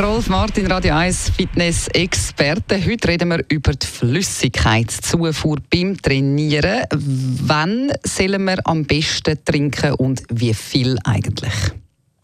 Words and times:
Rolf 0.00 0.28
Martin, 0.28 0.66
Radio 0.66 0.92
1 0.96 1.30
Fitness-Experte. 1.36 2.84
Heute 2.84 3.06
reden 3.06 3.28
wir 3.28 3.44
über 3.48 3.72
die 3.74 3.86
Flüssigkeitszufuhr 3.86 5.58
beim 5.72 5.96
Trainieren. 5.96 6.82
Wann 6.90 7.92
sollen 8.02 8.44
wir 8.44 8.58
am 8.64 8.84
besten 8.84 9.38
trinken 9.44 9.92
und 9.92 10.24
wie 10.30 10.52
viel 10.52 10.98
eigentlich? 11.04 11.54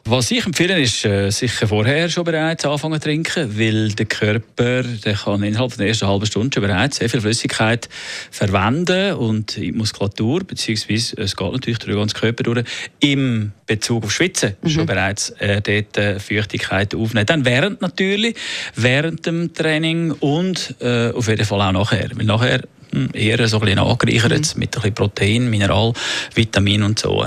Was 0.04 0.30
ich 0.30 0.46
empfehle, 0.46 0.80
ist 0.80 1.04
äh, 1.04 1.30
sicher 1.30 1.68
vorher 1.68 2.08
schon 2.08 2.24
bereits 2.24 2.64
anfangen 2.64 3.00
zu 3.00 3.06
trinken, 3.06 3.58
weil 3.58 3.90
der 3.90 4.06
Körper 4.06 4.82
der 4.82 5.14
kann 5.14 5.42
innerhalb 5.42 5.76
der 5.76 5.88
ersten 5.88 6.08
halben 6.08 6.24
Stunde 6.24 6.54
schon 6.54 6.62
bereits 6.62 6.96
sehr 6.96 7.10
viel 7.10 7.20
Flüssigkeit 7.20 7.88
verwenden 8.30 9.14
und 9.14 9.56
die 9.56 9.72
Muskulatur, 9.72 10.40
beziehungsweise 10.44 11.16
es 11.18 11.36
geht 11.36 11.52
natürlich 11.52 11.78
durch 11.78 11.92
den 11.92 11.98
ganzen 11.98 12.18
Körper 12.18 12.42
durch, 12.42 12.64
im 13.00 13.52
Bezug 13.66 14.04
auf 14.04 14.12
Schwitzen 14.12 14.56
mhm. 14.62 14.68
schon 14.70 14.86
bereits 14.86 15.30
äh, 15.38 15.60
dort 15.60 15.96
äh, 15.98 16.18
Feuchtigkeit 16.18 16.94
aufnehmen. 16.94 17.26
Dann 17.26 17.44
während 17.44 17.82
natürlich, 17.82 18.36
während 18.76 19.26
dem 19.26 19.52
Training 19.52 20.12
und 20.12 20.74
äh, 20.80 21.10
auf 21.10 21.28
jeden 21.28 21.44
Fall 21.44 21.60
auch 21.60 21.72
nachher. 21.72 22.08
Weil 22.14 22.24
nachher 22.24 22.62
eher 23.12 23.46
so 23.48 23.58
ein 23.58 23.64
bisschen 23.64 23.78
angereichert 23.78 24.54
mhm. 24.54 24.60
mit 24.60 24.68
ein 24.68 24.80
bisschen 24.80 24.94
Protein, 24.94 25.50
Mineral, 25.50 25.92
Vitamin 26.34 26.82
und 26.82 26.98
so. 26.98 27.26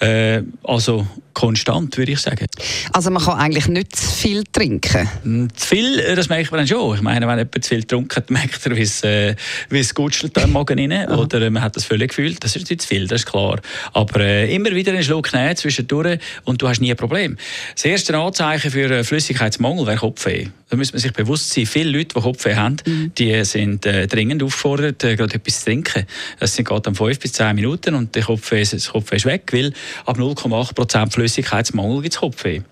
Äh, 0.00 0.42
also 0.62 1.06
konstant, 1.34 1.96
würde 1.98 2.12
ich 2.12 2.20
sagen. 2.20 2.46
Also 2.92 3.10
man 3.10 3.22
kann 3.22 3.38
eigentlich 3.38 3.66
nicht 3.68 3.94
zu 3.94 4.10
viel 4.10 4.44
trinken? 4.44 5.08
Hm, 5.22 5.48
zu 5.54 5.66
viel, 5.66 5.98
äh, 5.98 6.14
das 6.14 6.28
merkt 6.28 6.50
man 6.50 6.58
dann 6.58 6.68
schon. 6.68 6.94
Ich 6.94 7.02
meine, 7.02 7.26
wenn 7.26 7.38
jemand 7.38 7.64
zu 7.64 7.68
viel 7.68 7.84
hat, 8.14 8.30
merkt 8.30 8.64
er, 8.64 8.76
wie 8.76 8.82
es, 8.82 9.02
äh, 9.02 9.34
wie 9.68 9.80
es 9.80 9.94
gutschelt 9.94 10.36
im 10.38 10.52
Magen 10.52 10.78
rein. 10.78 11.08
Oder 11.10 11.42
äh, 11.42 11.50
man 11.50 11.62
hat 11.62 11.76
das 11.76 11.84
völlig 11.84 12.08
gefühlt. 12.08 12.42
Das 12.42 12.56
ist 12.56 12.70
nicht 12.70 12.82
zu 12.82 12.88
viel, 12.88 13.06
das 13.06 13.22
ist 13.22 13.26
klar. 13.26 13.60
Aber 13.92 14.20
äh, 14.20 14.54
immer 14.54 14.70
wieder 14.70 14.92
einen 14.92 15.02
Schluck 15.02 15.32
nehmen 15.34 15.56
zwischendurch 15.56 16.18
und 16.44 16.62
du 16.62 16.68
hast 16.68 16.80
nie 16.80 16.90
ein 16.90 16.96
Problem. 16.96 17.36
Das 17.74 17.84
erste 17.84 18.16
Anzeichen 18.16 18.70
für 18.70 19.04
Flüssigkeitsmangel 19.04 19.86
wäre 19.86 19.98
Kopfweh. 19.98 20.46
Da 20.70 20.76
muss 20.76 20.92
man 20.92 21.00
sich 21.00 21.12
bewusst 21.12 21.52
sein, 21.52 21.66
viele 21.66 21.90
Leute, 21.90 22.14
die 22.16 22.20
Kopfweh 22.20 22.54
haben, 22.54 22.76
mhm. 22.86 23.12
die 23.16 23.44
sind 23.44 23.86
äh, 23.86 24.06
dringend 24.06 24.42
aufgefordert, 24.42 25.03
äh, 25.04 25.16
gerade 25.16 25.34
etwas 25.34 25.60
zu 25.60 25.66
trinken. 25.66 26.06
Das 26.40 26.54
sind 26.54 26.66
gerade 26.66 26.82
dann 26.82 26.94
fünf 26.94 27.18
bis 27.18 27.32
zehn 27.32 27.54
Minuten 27.54 27.94
und 27.94 28.14
der 28.14 28.22
Kopfweh, 28.22 28.64
das 28.64 28.88
Kopfweh 28.88 29.16
ist 29.16 29.26
weg, 29.26 29.50
weil 29.52 29.72
ab 30.06 30.18
0,8 30.18 30.74
Prozent 30.74 31.12
Flüssigkeitsmangel 31.12 32.02
gibt 32.02 32.14
es 32.14 32.20
Kopfweh. 32.20 32.62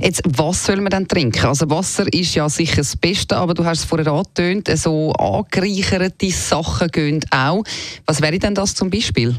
Jetzt, 0.00 0.22
was 0.24 0.66
soll 0.66 0.76
man 0.76 0.90
dann 0.90 1.08
trinken? 1.08 1.46
Also 1.46 1.68
Wasser 1.68 2.06
ist 2.12 2.34
ja 2.34 2.48
sicher 2.48 2.76
das 2.76 2.96
Beste, 2.96 3.36
aber 3.36 3.54
du 3.54 3.64
hast 3.64 3.80
es 3.80 3.84
vorher 3.84 4.06
angetönt, 4.06 4.68
so 4.76 5.12
angereicherte 5.12 6.30
Sachen 6.30 6.88
gehen 6.88 7.24
auch. 7.30 7.64
Was 8.06 8.22
wäre 8.22 8.38
denn 8.38 8.54
das 8.54 8.74
zum 8.74 8.90
Beispiel? 8.90 9.34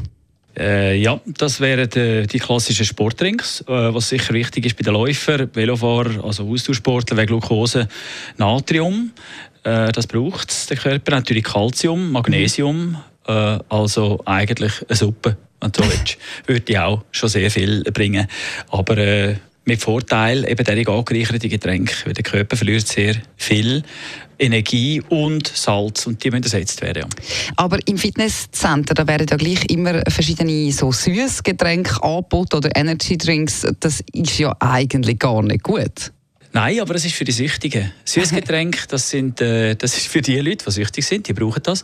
Äh, 0.58 0.98
ja, 0.98 1.20
das 1.26 1.60
wären 1.60 1.90
die, 1.90 2.28
die 2.28 2.40
klassischen 2.40 2.86
Sportdrinks, 2.86 3.62
äh, 3.62 3.94
was 3.94 4.10
sicher 4.10 4.34
wichtig 4.34 4.66
ist 4.66 4.78
bei 4.78 4.84
den 4.84 4.94
Läufern, 4.94 5.50
Velofahrern, 5.54 6.22
also 6.22 6.50
Ausdauersportler, 6.50 7.18
wegen 7.18 7.28
Glucose, 7.28 7.90
Natrium. 8.38 9.12
Äh, 9.66 9.92
das 9.92 10.08
braucht 10.08 10.70
der 10.70 10.78
Körper, 10.78 11.12
natürlich 11.12 11.44
Calcium, 11.44 12.12
Magnesium, 12.12 12.98
äh, 13.28 13.58
also 13.68 14.22
eigentlich 14.26 14.74
eine 14.88 14.96
Suppe, 14.96 15.38
wenn 15.60 15.72
du 15.72 15.82
willst, 15.84 16.18
würde 16.46 16.84
auch 16.84 17.04
schon 17.12 17.30
sehr 17.30 17.50
viel 17.50 17.84
bringen. 17.84 18.28
Aber 18.70 18.98
äh, 18.98 19.36
mit 19.66 19.82
Vorteil 19.82 20.48
eben 20.48 20.64
derige 20.64 20.92
angereicherte 20.92 21.50
Getränke, 21.50 21.94
weil 22.06 22.14
der 22.14 22.24
Körper 22.24 22.56
verliert 22.56 22.88
sehr 22.88 23.16
viel 23.36 23.82
Energie 24.38 25.02
und 25.10 25.48
Salz 25.48 26.06
und 26.06 26.24
die 26.24 26.30
müssen 26.30 26.44
ersetzt 26.44 26.84
werden. 26.84 27.10
Aber 27.56 27.80
im 27.88 27.98
Fitnesscenter, 27.98 28.94
da 28.94 29.08
werden 29.08 29.26
ja 29.28 29.38
gleich 29.38 29.66
immer 29.72 30.02
verschiedene 30.08 30.72
so 30.72 30.92
Süßgetränke 30.92 32.04
angeboten 32.04 32.58
oder 32.58 32.70
Energy 32.76 33.18
Drinks. 33.18 33.66
Das 33.80 34.04
ist 34.14 34.38
ja 34.38 34.56
eigentlich 34.60 35.18
gar 35.18 35.42
nicht 35.42 35.64
gut. 35.64 36.12
Nein, 36.56 36.80
aber 36.80 36.94
das 36.94 37.04
ist 37.04 37.16
für 37.16 37.26
die 37.26 37.34
Süchtigen. 37.34 37.92
Süßgetränke, 38.06 38.88
das, 38.88 39.10
sind, 39.10 39.42
äh, 39.42 39.76
das 39.76 39.98
ist 39.98 40.08
für 40.08 40.22
die 40.22 40.40
Leute, 40.40 40.64
die 40.64 40.72
süchtig 40.72 41.06
sind, 41.06 41.28
die 41.28 41.34
brauchen 41.34 41.62
das. 41.64 41.84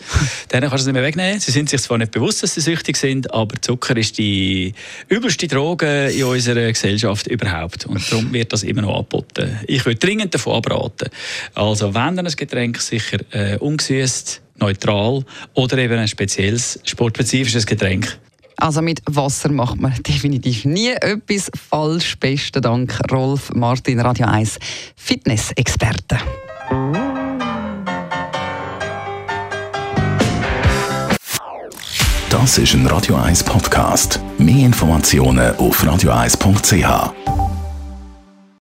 Denen 0.49 0.69
kannst 0.69 0.71
du 0.71 0.77
es 0.77 0.85
nicht 0.85 0.93
mehr 0.93 1.03
wegnehmen. 1.03 1.41
Sie 1.41 1.51
sind 1.51 1.69
sich 1.69 1.81
zwar 1.81 1.97
nicht 1.97 2.13
bewusst, 2.13 2.41
dass 2.41 2.53
sie 2.53 2.61
süchtig 2.61 2.95
sind, 2.95 3.33
aber 3.33 3.61
Zucker 3.61 3.97
ist 3.97 4.17
die 4.17 4.73
übelste 5.09 5.49
Droge 5.49 6.07
in 6.11 6.23
unserer 6.23 6.71
Gesellschaft 6.71 7.27
überhaupt. 7.27 7.85
Und 7.85 8.09
darum 8.09 8.31
wird 8.31 8.53
das 8.53 8.63
immer 8.63 8.83
noch 8.83 8.95
angeboten. 8.95 9.59
Ich 9.67 9.85
würde 9.85 9.99
dringend 9.99 10.33
davon 10.33 10.55
abraten. 10.55 11.09
Also 11.53 11.93
wenn 11.93 12.15
dann 12.15 12.25
ein 12.25 12.33
Getränk 12.33 12.79
sicher 12.79 13.17
äh, 13.31 13.57
ungesüßt, 13.57 14.41
neutral 14.55 15.25
oder 15.53 15.77
eben 15.79 15.99
ein 15.99 16.07
spezielles 16.07 16.79
sportspezifisches 16.85 17.65
Getränk 17.65 18.17
also 18.61 18.81
mit 18.81 19.01
Wasser 19.05 19.51
macht 19.51 19.81
man 19.81 19.93
definitiv 20.07 20.65
nie 20.65 20.89
etwas 20.89 21.51
falsch. 21.69 22.17
Besten 22.19 22.61
Dank, 22.61 22.99
Rolf 23.11 23.51
Martin, 23.53 23.99
Radio 23.99 24.27
1 24.27 24.59
Fitness-Experte. 24.95 26.17
Das 32.29 32.57
ist 32.57 32.73
ein 32.73 32.87
Radio 32.87 33.17
1 33.17 33.43
Podcast. 33.43 34.19
Mehr 34.37 34.65
Informationen 34.65 35.55
auf 35.57 35.83
radio1.ch. 35.83 37.40